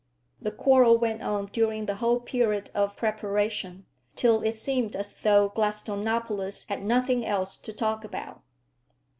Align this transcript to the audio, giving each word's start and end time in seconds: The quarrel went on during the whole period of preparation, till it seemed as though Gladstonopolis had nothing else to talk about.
The 0.41 0.49
quarrel 0.49 0.97
went 0.97 1.21
on 1.21 1.45
during 1.45 1.85
the 1.85 1.97
whole 1.97 2.19
period 2.21 2.71
of 2.73 2.97
preparation, 2.97 3.85
till 4.15 4.41
it 4.41 4.53
seemed 4.55 4.95
as 4.95 5.13
though 5.13 5.49
Gladstonopolis 5.49 6.65
had 6.69 6.83
nothing 6.83 7.23
else 7.23 7.55
to 7.57 7.71
talk 7.71 8.03
about. 8.03 8.41